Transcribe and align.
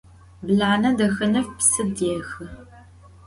Blane 0.45 0.89
Daxenef 0.99 1.47
psı 1.57 1.83
dêhı. 1.95 2.45